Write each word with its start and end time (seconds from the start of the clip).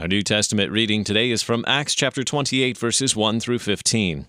Our 0.00 0.08
New 0.08 0.22
Testament 0.22 0.72
reading 0.72 1.04
today 1.04 1.30
is 1.30 1.42
from 1.42 1.62
Acts 1.66 1.94
chapter 1.94 2.24
28, 2.24 2.78
verses 2.78 3.14
1 3.14 3.38
through 3.38 3.58
15. 3.58 4.28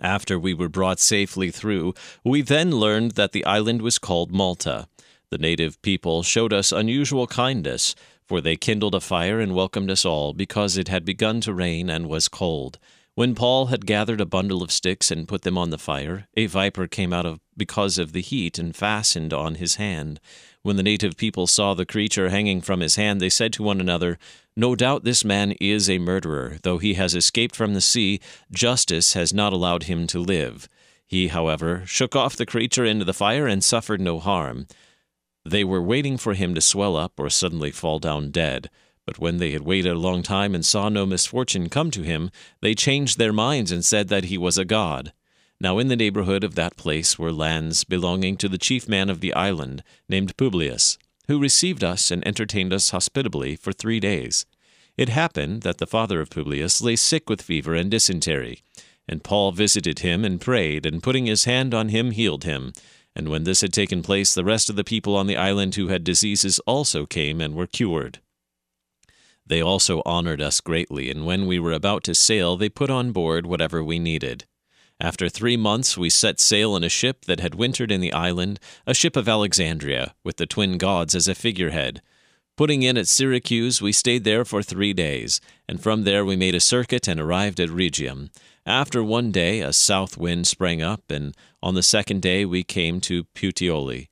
After 0.00 0.38
we 0.38 0.54
were 0.54 0.68
brought 0.68 1.00
safely 1.00 1.50
through, 1.50 1.92
we 2.22 2.40
then 2.40 2.70
learned 2.70 3.16
that 3.16 3.32
the 3.32 3.44
island 3.44 3.82
was 3.82 3.98
called 3.98 4.30
Malta. 4.30 4.86
The 5.32 5.38
native 5.38 5.82
people 5.82 6.22
showed 6.22 6.52
us 6.52 6.70
unusual 6.70 7.26
kindness, 7.26 7.96
for 8.28 8.40
they 8.40 8.54
kindled 8.54 8.94
a 8.94 9.00
fire 9.00 9.40
and 9.40 9.56
welcomed 9.56 9.90
us 9.90 10.04
all, 10.04 10.32
because 10.32 10.76
it 10.76 10.86
had 10.86 11.04
begun 11.04 11.40
to 11.40 11.52
rain 11.52 11.90
and 11.90 12.08
was 12.08 12.28
cold. 12.28 12.78
When 13.16 13.34
Paul 13.34 13.66
had 13.66 13.86
gathered 13.86 14.20
a 14.20 14.26
bundle 14.26 14.62
of 14.62 14.70
sticks 14.70 15.10
and 15.10 15.26
put 15.26 15.42
them 15.42 15.58
on 15.58 15.70
the 15.70 15.78
fire, 15.78 16.28
a 16.36 16.46
viper 16.46 16.86
came 16.86 17.12
out 17.12 17.26
of 17.26 17.40
because 17.56 17.98
of 17.98 18.12
the 18.12 18.20
heat 18.20 18.56
and 18.56 18.76
fastened 18.76 19.32
on 19.32 19.56
his 19.56 19.76
hand. 19.76 20.20
When 20.62 20.76
the 20.76 20.82
native 20.84 21.16
people 21.16 21.46
saw 21.46 21.74
the 21.74 21.86
creature 21.86 22.28
hanging 22.28 22.60
from 22.60 22.80
his 22.80 22.96
hand, 22.96 23.20
they 23.20 23.30
said 23.30 23.52
to 23.54 23.64
one 23.64 23.80
another, 23.80 24.18
No 24.58 24.74
doubt 24.74 25.04
this 25.04 25.22
man 25.22 25.52
is 25.60 25.90
a 25.90 25.98
murderer. 25.98 26.56
Though 26.62 26.78
he 26.78 26.94
has 26.94 27.14
escaped 27.14 27.54
from 27.54 27.74
the 27.74 27.82
sea, 27.82 28.20
justice 28.50 29.12
has 29.12 29.34
not 29.34 29.52
allowed 29.52 29.82
him 29.82 30.06
to 30.06 30.18
live. 30.18 30.66
He, 31.06 31.28
however, 31.28 31.82
shook 31.84 32.16
off 32.16 32.36
the 32.36 32.46
creature 32.46 32.84
into 32.84 33.04
the 33.04 33.12
fire 33.12 33.46
and 33.46 33.62
suffered 33.62 34.00
no 34.00 34.18
harm. 34.18 34.66
They 35.44 35.62
were 35.62 35.82
waiting 35.82 36.16
for 36.16 36.32
him 36.32 36.54
to 36.54 36.60
swell 36.62 36.96
up 36.96 37.12
or 37.18 37.28
suddenly 37.28 37.70
fall 37.70 37.98
down 37.98 38.30
dead. 38.30 38.70
But 39.04 39.18
when 39.18 39.36
they 39.36 39.52
had 39.52 39.62
waited 39.62 39.92
a 39.92 39.98
long 39.98 40.22
time 40.22 40.54
and 40.54 40.64
saw 40.64 40.88
no 40.88 41.04
misfortune 41.04 41.68
come 41.68 41.90
to 41.92 42.02
him, 42.02 42.30
they 42.60 42.74
changed 42.74 43.18
their 43.18 43.32
minds 43.32 43.70
and 43.70 43.84
said 43.84 44.08
that 44.08 44.24
he 44.24 44.38
was 44.38 44.56
a 44.56 44.64
god. 44.64 45.12
Now 45.60 45.78
in 45.78 45.88
the 45.88 45.96
neighborhood 45.96 46.42
of 46.42 46.54
that 46.56 46.76
place 46.76 47.18
were 47.18 47.30
lands 47.30 47.84
belonging 47.84 48.36
to 48.38 48.48
the 48.48 48.58
chief 48.58 48.88
man 48.88 49.08
of 49.08 49.20
the 49.20 49.32
island, 49.34 49.84
named 50.08 50.36
Publius, 50.36 50.98
who 51.28 51.40
received 51.40 51.82
us 51.82 52.10
and 52.10 52.26
entertained 52.26 52.72
us 52.72 52.90
hospitably 52.90 53.56
for 53.56 53.72
three 53.72 54.00
days. 54.00 54.46
It 54.96 55.08
happened 55.08 55.62
that 55.62 55.78
the 55.78 55.86
father 55.86 56.20
of 56.20 56.30
Publius 56.30 56.80
lay 56.80 56.96
sick 56.96 57.28
with 57.28 57.42
fever 57.42 57.74
and 57.74 57.90
dysentery. 57.90 58.62
And 59.08 59.22
Paul 59.22 59.52
visited 59.52 60.00
him 60.00 60.24
and 60.24 60.40
prayed, 60.40 60.84
and 60.86 61.02
putting 61.02 61.26
his 61.26 61.44
hand 61.44 61.74
on 61.74 61.90
him, 61.90 62.10
healed 62.10 62.44
him. 62.44 62.72
And 63.14 63.28
when 63.28 63.44
this 63.44 63.60
had 63.60 63.72
taken 63.72 64.02
place, 64.02 64.34
the 64.34 64.44
rest 64.44 64.68
of 64.68 64.76
the 64.76 64.84
people 64.84 65.16
on 65.16 65.26
the 65.26 65.36
island 65.36 65.74
who 65.74 65.88
had 65.88 66.02
diseases 66.02 66.58
also 66.60 67.06
came 67.06 67.40
and 67.40 67.54
were 67.54 67.66
cured. 67.66 68.20
They 69.46 69.62
also 69.62 70.02
honored 70.04 70.40
us 70.40 70.60
greatly, 70.60 71.08
and 71.08 71.24
when 71.24 71.46
we 71.46 71.60
were 71.60 71.72
about 71.72 72.02
to 72.04 72.14
sail, 72.14 72.56
they 72.56 72.68
put 72.68 72.90
on 72.90 73.12
board 73.12 73.46
whatever 73.46 73.82
we 73.82 73.98
needed. 73.98 74.44
After 74.98 75.28
three 75.28 75.56
months, 75.58 75.98
we 75.98 76.08
set 76.08 76.40
sail 76.40 76.74
in 76.74 76.82
a 76.82 76.88
ship 76.88 77.26
that 77.26 77.40
had 77.40 77.54
wintered 77.54 77.92
in 77.92 78.00
the 78.00 78.12
island, 78.12 78.58
a 78.86 78.94
ship 78.94 79.14
of 79.14 79.28
Alexandria, 79.28 80.14
with 80.24 80.38
the 80.38 80.46
twin 80.46 80.78
gods 80.78 81.14
as 81.14 81.28
a 81.28 81.34
figurehead. 81.34 82.00
Putting 82.56 82.82
in 82.82 82.96
at 82.96 83.06
Syracuse, 83.06 83.82
we 83.82 83.92
stayed 83.92 84.24
there 84.24 84.46
for 84.46 84.62
three 84.62 84.94
days, 84.94 85.42
and 85.68 85.82
from 85.82 86.04
there 86.04 86.24
we 86.24 86.36
made 86.36 86.54
a 86.54 86.60
circuit 86.60 87.06
and 87.06 87.20
arrived 87.20 87.60
at 87.60 87.68
Rhegium. 87.68 88.30
After 88.64 89.04
one 89.04 89.30
day, 89.30 89.60
a 89.60 89.74
south 89.74 90.16
wind 90.16 90.46
sprang 90.46 90.80
up, 90.80 91.10
and 91.10 91.36
on 91.62 91.74
the 91.74 91.82
second 91.82 92.22
day 92.22 92.46
we 92.46 92.64
came 92.64 93.02
to 93.02 93.24
Puteoli. 93.34 94.08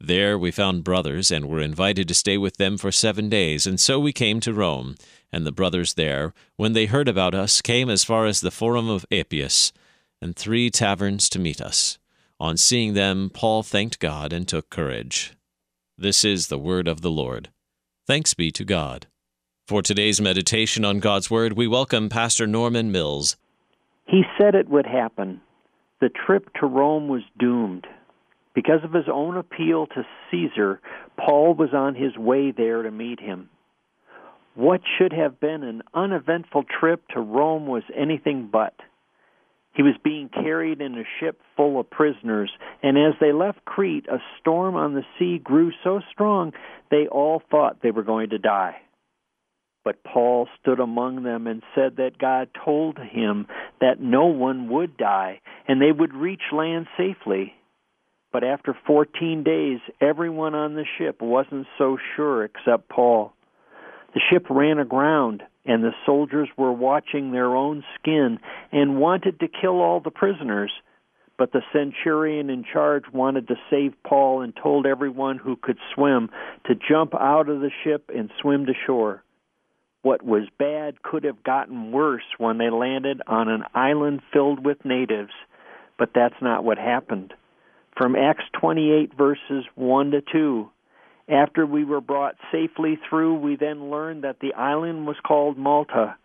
There 0.00 0.38
we 0.38 0.52
found 0.52 0.84
brothers, 0.84 1.32
and 1.32 1.48
were 1.48 1.60
invited 1.60 2.06
to 2.06 2.14
stay 2.14 2.38
with 2.38 2.58
them 2.58 2.78
for 2.78 2.92
seven 2.92 3.28
days, 3.28 3.66
and 3.66 3.80
so 3.80 3.98
we 3.98 4.12
came 4.12 4.38
to 4.40 4.54
Rome. 4.54 4.94
And 5.32 5.44
the 5.44 5.52
brothers 5.52 5.94
there, 5.94 6.32
when 6.56 6.74
they 6.74 6.86
heard 6.86 7.08
about 7.08 7.34
us, 7.34 7.60
came 7.60 7.90
as 7.90 8.04
far 8.04 8.26
as 8.26 8.40
the 8.40 8.52
Forum 8.52 8.88
of 8.88 9.04
Appius, 9.10 9.72
and 10.20 10.36
three 10.36 10.70
taverns 10.70 11.28
to 11.30 11.38
meet 11.38 11.60
us. 11.60 11.98
On 12.40 12.56
seeing 12.56 12.94
them, 12.94 13.30
Paul 13.32 13.62
thanked 13.62 13.98
God 13.98 14.32
and 14.32 14.46
took 14.46 14.70
courage. 14.70 15.34
This 15.96 16.24
is 16.24 16.46
the 16.46 16.58
word 16.58 16.86
of 16.86 17.00
the 17.00 17.10
Lord. 17.10 17.50
Thanks 18.06 18.34
be 18.34 18.50
to 18.52 18.64
God. 18.64 19.06
For 19.66 19.82
today's 19.82 20.20
meditation 20.20 20.84
on 20.84 20.98
God's 20.98 21.30
Word, 21.30 21.52
we 21.52 21.66
welcome 21.66 22.08
Pastor 22.08 22.46
Norman 22.46 22.90
Mills. 22.90 23.36
He 24.06 24.22
said 24.38 24.54
it 24.54 24.70
would 24.70 24.86
happen. 24.86 25.42
The 26.00 26.08
trip 26.08 26.48
to 26.60 26.66
Rome 26.66 27.08
was 27.08 27.20
doomed. 27.38 27.86
Because 28.54 28.82
of 28.82 28.94
his 28.94 29.04
own 29.12 29.36
appeal 29.36 29.86
to 29.88 30.06
Caesar, 30.30 30.80
Paul 31.18 31.52
was 31.52 31.74
on 31.74 31.94
his 31.94 32.16
way 32.16 32.50
there 32.50 32.82
to 32.82 32.90
meet 32.90 33.20
him. 33.20 33.50
What 34.54 34.80
should 34.96 35.12
have 35.12 35.38
been 35.38 35.62
an 35.62 35.82
uneventful 35.92 36.64
trip 36.80 37.06
to 37.08 37.20
Rome 37.20 37.66
was 37.66 37.82
anything 37.94 38.48
but. 38.50 38.74
He 39.78 39.84
was 39.84 39.94
being 40.02 40.28
carried 40.28 40.80
in 40.80 40.98
a 40.98 41.04
ship 41.20 41.40
full 41.56 41.78
of 41.78 41.88
prisoners, 41.88 42.50
and 42.82 42.98
as 42.98 43.14
they 43.20 43.30
left 43.30 43.64
Crete, 43.64 44.08
a 44.08 44.18
storm 44.40 44.74
on 44.74 44.94
the 44.94 45.04
sea 45.16 45.38
grew 45.38 45.70
so 45.84 46.00
strong 46.10 46.52
they 46.90 47.06
all 47.06 47.40
thought 47.48 47.80
they 47.80 47.92
were 47.92 48.02
going 48.02 48.30
to 48.30 48.38
die. 48.38 48.78
But 49.84 50.02
Paul 50.02 50.48
stood 50.60 50.80
among 50.80 51.22
them 51.22 51.46
and 51.46 51.62
said 51.76 51.98
that 51.98 52.18
God 52.18 52.48
told 52.64 52.98
him 52.98 53.46
that 53.80 54.00
no 54.00 54.26
one 54.26 54.68
would 54.68 54.96
die, 54.96 55.40
and 55.68 55.80
they 55.80 55.92
would 55.92 56.12
reach 56.12 56.42
land 56.52 56.88
safely. 56.96 57.54
But 58.32 58.42
after 58.42 58.76
14 58.84 59.44
days, 59.44 59.78
everyone 60.00 60.56
on 60.56 60.74
the 60.74 60.86
ship 60.98 61.22
wasn't 61.22 61.68
so 61.78 61.98
sure 62.16 62.42
except 62.42 62.88
Paul. 62.88 63.32
The 64.14 64.20
ship 64.30 64.46
ran 64.48 64.78
aground, 64.78 65.42
and 65.64 65.82
the 65.82 65.94
soldiers 66.06 66.48
were 66.56 66.72
watching 66.72 67.30
their 67.30 67.54
own 67.54 67.84
skin 67.94 68.38
and 68.72 69.00
wanted 69.00 69.40
to 69.40 69.48
kill 69.48 69.80
all 69.80 70.00
the 70.00 70.10
prisoners. 70.10 70.72
But 71.36 71.52
the 71.52 71.62
centurion 71.72 72.50
in 72.50 72.64
charge 72.64 73.04
wanted 73.12 73.48
to 73.48 73.56
save 73.70 73.94
Paul 74.02 74.40
and 74.40 74.56
told 74.56 74.86
everyone 74.86 75.38
who 75.38 75.56
could 75.56 75.78
swim 75.94 76.30
to 76.66 76.74
jump 76.74 77.14
out 77.14 77.48
of 77.48 77.60
the 77.60 77.70
ship 77.84 78.10
and 78.14 78.30
swim 78.40 78.66
to 78.66 78.72
shore. 78.86 79.22
What 80.02 80.24
was 80.24 80.48
bad 80.58 81.02
could 81.02 81.24
have 81.24 81.42
gotten 81.44 81.92
worse 81.92 82.24
when 82.38 82.58
they 82.58 82.70
landed 82.70 83.20
on 83.26 83.48
an 83.48 83.64
island 83.74 84.22
filled 84.32 84.64
with 84.64 84.84
natives, 84.84 85.32
but 85.98 86.10
that's 86.14 86.40
not 86.40 86.64
what 86.64 86.78
happened 86.78 87.34
from 87.98 88.14
Acts 88.14 88.44
28, 88.52 89.12
verses 89.18 89.64
1 89.74 90.12
to 90.12 90.22
2. 90.32 90.70
After 91.28 91.66
we 91.66 91.84
were 91.84 92.00
brought 92.00 92.36
safely 92.50 92.98
through, 93.08 93.34
we 93.34 93.56
then 93.56 93.90
learned 93.90 94.24
that 94.24 94.40
the 94.40 94.54
island 94.54 95.06
was 95.06 95.16
called 95.26 95.58
Malta. 95.58 96.16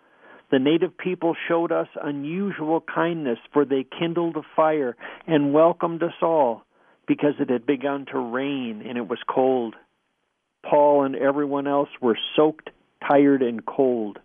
The 0.50 0.60
native 0.60 0.98
people 0.98 1.36
showed 1.48 1.72
us 1.72 1.88
unusual 2.02 2.80
kindness, 2.82 3.40
for 3.52 3.66
they 3.66 3.86
kindled 4.00 4.38
a 4.38 4.44
fire 4.56 4.96
and 5.28 5.54
welcomed 5.54 6.04
us 6.04 6.14
all, 6.22 6.64
because 7.08 7.34
it 7.40 7.50
had 7.50 7.66
begun 7.66 8.06
to 8.12 8.20
rain 8.20 8.82
and 8.88 8.98
it 8.98 9.08
was 9.08 9.20
cold. 9.28 9.76
Paul 10.64 11.04
and 11.04 11.16
everyone 11.16 11.68
else 11.68 11.90
were 12.00 12.18
soaked, 12.36 12.70
tired, 13.06 13.42
and 13.42 13.66
cold. 13.66 14.20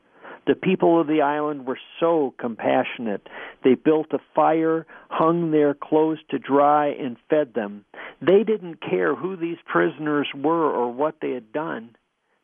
The 0.48 0.54
people 0.54 0.98
of 0.98 1.06
the 1.06 1.20
island 1.20 1.66
were 1.66 1.78
so 2.00 2.32
compassionate. 2.38 3.28
They 3.62 3.74
built 3.74 4.14
a 4.14 4.18
fire, 4.34 4.86
hung 5.10 5.50
their 5.50 5.74
clothes 5.74 6.20
to 6.30 6.38
dry, 6.38 6.86
and 6.86 7.18
fed 7.28 7.52
them. 7.52 7.84
They 8.22 8.44
didn't 8.44 8.80
care 8.80 9.14
who 9.14 9.36
these 9.36 9.58
prisoners 9.66 10.26
were 10.34 10.70
or 10.70 10.90
what 10.90 11.16
they 11.20 11.32
had 11.32 11.52
done. 11.52 11.94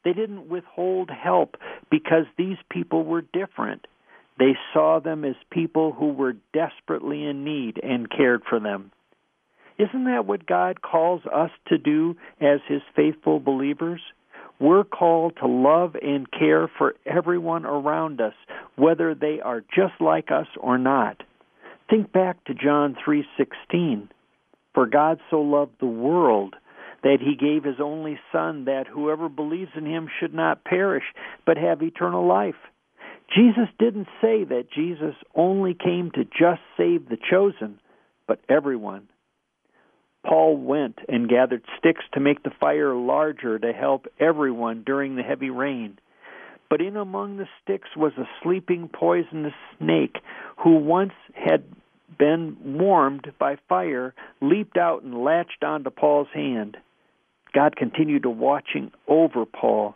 They 0.04 0.12
didn't 0.12 0.50
withhold 0.50 1.08
help 1.10 1.56
because 1.90 2.26
these 2.36 2.58
people 2.70 3.04
were 3.04 3.22
different. 3.22 3.86
They 4.38 4.54
saw 4.74 5.00
them 5.00 5.24
as 5.24 5.36
people 5.50 5.92
who 5.92 6.12
were 6.12 6.36
desperately 6.52 7.24
in 7.24 7.42
need 7.42 7.80
and 7.82 8.10
cared 8.10 8.42
for 8.46 8.60
them. 8.60 8.92
Isn't 9.78 10.04
that 10.04 10.26
what 10.26 10.44
God 10.44 10.82
calls 10.82 11.22
us 11.24 11.50
to 11.68 11.78
do 11.78 12.16
as 12.38 12.60
His 12.68 12.82
faithful 12.94 13.40
believers? 13.40 14.02
We're 14.64 14.84
called 14.84 15.36
to 15.42 15.46
love 15.46 15.94
and 16.00 16.26
care 16.30 16.70
for 16.78 16.94
everyone 17.04 17.66
around 17.66 18.22
us, 18.22 18.32
whether 18.76 19.14
they 19.14 19.38
are 19.44 19.60
just 19.60 20.00
like 20.00 20.30
us 20.30 20.46
or 20.58 20.78
not. 20.78 21.22
Think 21.90 22.12
back 22.12 22.42
to 22.44 22.54
John 22.54 22.94
3:16. 22.94 24.08
For 24.72 24.86
God 24.86 25.20
so 25.28 25.42
loved 25.42 25.78
the 25.80 25.86
world 25.86 26.56
that 27.02 27.20
he 27.20 27.34
gave 27.34 27.64
his 27.64 27.78
only 27.78 28.18
son 28.32 28.64
that 28.64 28.86
whoever 28.86 29.28
believes 29.28 29.72
in 29.76 29.84
him 29.84 30.08
should 30.18 30.32
not 30.32 30.64
perish 30.64 31.04
but 31.44 31.58
have 31.58 31.82
eternal 31.82 32.24
life. 32.24 32.70
Jesus 33.28 33.68
didn't 33.78 34.08
say 34.22 34.44
that 34.44 34.70
Jesus 34.70 35.14
only 35.34 35.74
came 35.74 36.10
to 36.12 36.24
just 36.24 36.62
save 36.78 37.10
the 37.10 37.18
chosen, 37.18 37.78
but 38.26 38.40
everyone. 38.48 39.08
Paul 40.24 40.56
went 40.56 40.98
and 41.08 41.28
gathered 41.28 41.62
sticks 41.78 42.04
to 42.12 42.20
make 42.20 42.42
the 42.42 42.52
fire 42.58 42.94
larger 42.94 43.58
to 43.58 43.72
help 43.72 44.06
everyone 44.18 44.82
during 44.84 45.16
the 45.16 45.22
heavy 45.22 45.50
rain. 45.50 45.98
But 46.70 46.80
in 46.80 46.96
among 46.96 47.36
the 47.36 47.48
sticks 47.62 47.90
was 47.96 48.12
a 48.16 48.28
sleeping 48.42 48.88
poisonous 48.88 49.54
snake 49.78 50.16
who 50.56 50.76
once 50.76 51.12
had 51.34 51.64
been 52.18 52.56
warmed 52.64 53.32
by 53.38 53.56
fire, 53.68 54.14
leaped 54.40 54.76
out 54.76 55.02
and 55.02 55.22
latched 55.22 55.62
onto 55.62 55.90
Paul's 55.90 56.28
hand. 56.32 56.76
God 57.52 57.76
continued 57.76 58.22
to 58.22 58.30
watching 58.30 58.92
over 59.06 59.44
Paul. 59.44 59.94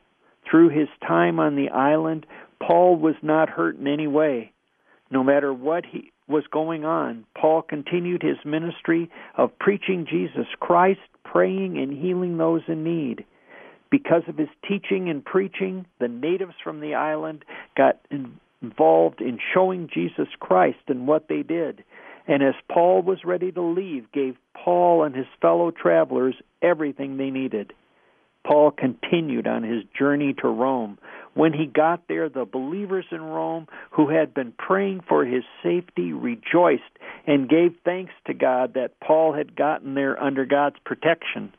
Through 0.49 0.71
his 0.71 0.89
time 1.07 1.41
on 1.41 1.57
the 1.57 1.71
island, 1.71 2.27
Paul 2.61 2.97
was 2.97 3.17
not 3.23 3.49
hurt 3.49 3.77
in 3.77 3.87
any 3.87 4.07
way. 4.07 4.53
No 5.11 5.25
matter 5.25 5.53
what 5.53 5.85
he 5.87 6.13
was 6.29 6.45
going 6.51 6.85
on, 6.85 7.25
Paul 7.37 7.63
continued 7.63 8.23
his 8.23 8.37
ministry 8.45 9.11
of 9.37 9.59
preaching 9.59 10.07
Jesus 10.09 10.47
Christ, 10.61 11.01
praying 11.25 11.79
and 11.79 11.93
healing 11.93 12.37
those 12.37 12.63
in 12.69 12.85
need. 12.85 13.25
Because 13.91 14.23
of 14.29 14.37
his 14.37 14.49
teaching 14.69 15.09
and 15.09 15.25
preaching, 15.25 15.87
the 15.99 16.09
natives 16.09 16.55
from 16.63 16.81
the 16.81 16.95
island 16.95 17.45
got 17.77 17.99
involved 18.63 19.21
in 19.21 19.39
showing 19.55 19.89
Jesus 19.93 20.29
Christ 20.39 20.79
and 20.89 21.07
what 21.07 21.29
they 21.29 21.43
did. 21.43 21.83
And 22.27 22.43
as 22.43 22.55
Paul 22.71 23.01
was 23.01 23.25
ready 23.25 23.51
to 23.53 23.63
leave, 23.63 24.13
gave 24.13 24.37
Paul 24.55 25.05
and 25.05 25.17
his 25.17 25.27
fellow 25.41 25.71
travelers 25.71 26.35
everything 26.61 27.17
they 27.17 27.31
needed. 27.31 27.73
Paul 28.47 28.71
continued 28.71 29.47
on 29.47 29.63
his 29.63 29.85
journey 29.97 30.35
to 30.41 30.49
Rome. 30.49 30.99
When 31.35 31.53
he 31.53 31.67
got 31.67 32.09
there, 32.09 32.29
the 32.29 32.45
believers 32.45 33.05
in 33.11 33.21
Rome 33.21 33.69
who 33.91 34.09
had 34.09 34.35
been 34.35 34.53
praying 34.53 35.03
for 35.09 35.25
his 35.25 35.45
safety 35.63 36.13
rejoiced 36.13 36.83
and 37.27 37.49
gave 37.49 37.75
thanks 37.85 38.13
to 38.27 38.35
God 38.35 38.75
that 38.75 38.99
Paul 39.01 39.35
had 39.35 39.55
gotten 39.55 39.95
there 39.95 40.21
under 40.21 40.45
God's 40.45 40.79
protection. 40.85 41.53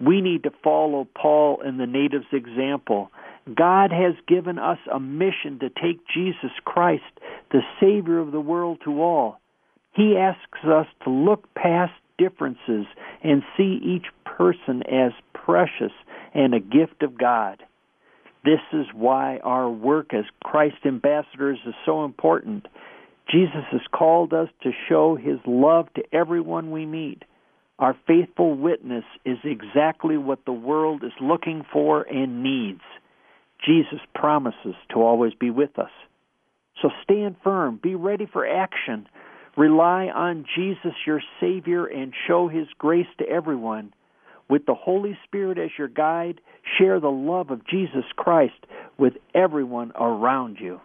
We 0.00 0.20
need 0.20 0.42
to 0.44 0.52
follow 0.62 1.06
Paul 1.14 1.60
and 1.64 1.78
the 1.78 1.86
natives' 1.86 2.26
example. 2.32 3.10
God 3.54 3.92
has 3.92 4.14
given 4.26 4.58
us 4.58 4.78
a 4.90 4.98
mission 4.98 5.58
to 5.60 5.68
take 5.68 6.06
Jesus 6.12 6.52
Christ, 6.64 7.02
the 7.50 7.62
Savior 7.80 8.18
of 8.18 8.32
the 8.32 8.40
world, 8.40 8.78
to 8.84 9.02
all. 9.02 9.40
He 9.92 10.16
asks 10.16 10.64
us 10.64 10.86
to 11.04 11.10
look 11.10 11.52
past 11.54 11.92
differences 12.18 12.86
and 13.22 13.42
see 13.56 13.80
each 13.82 14.06
person 14.24 14.82
as 14.82 15.12
precious 15.32 15.92
and 16.34 16.54
a 16.54 16.60
gift 16.60 17.02
of 17.02 17.18
God. 17.18 17.62
This 18.44 18.60
is 18.72 18.86
why 18.92 19.38
our 19.42 19.70
work 19.70 20.12
as 20.12 20.24
Christ 20.42 20.76
ambassadors 20.84 21.58
is 21.66 21.74
so 21.86 22.04
important. 22.04 22.66
Jesus 23.30 23.64
has 23.70 23.80
called 23.92 24.34
us 24.34 24.48
to 24.62 24.70
show 24.88 25.16
his 25.16 25.38
love 25.46 25.86
to 25.94 26.02
everyone 26.12 26.70
we 26.70 26.84
meet. 26.84 27.22
Our 27.78 27.96
faithful 28.06 28.54
witness 28.54 29.04
is 29.24 29.38
exactly 29.44 30.16
what 30.16 30.44
the 30.44 30.52
world 30.52 31.02
is 31.02 31.12
looking 31.20 31.64
for 31.72 32.02
and 32.02 32.42
needs. 32.42 32.82
Jesus 33.66 34.00
promises 34.14 34.74
to 34.90 34.96
always 34.96 35.32
be 35.34 35.50
with 35.50 35.78
us. 35.78 35.90
So 36.82 36.90
stand 37.02 37.36
firm, 37.42 37.80
be 37.82 37.94
ready 37.94 38.26
for 38.30 38.46
action. 38.46 39.08
Rely 39.56 40.06
on 40.06 40.44
Jesus, 40.56 40.94
your 41.06 41.22
Savior, 41.40 41.86
and 41.86 42.12
show 42.26 42.48
His 42.48 42.66
grace 42.78 43.06
to 43.18 43.28
everyone. 43.28 43.92
With 44.48 44.66
the 44.66 44.74
Holy 44.74 45.16
Spirit 45.24 45.58
as 45.58 45.70
your 45.78 45.88
guide, 45.88 46.40
share 46.78 47.00
the 47.00 47.10
love 47.10 47.50
of 47.50 47.66
Jesus 47.66 48.04
Christ 48.16 48.66
with 48.98 49.14
everyone 49.34 49.92
around 49.98 50.58
you. 50.60 50.80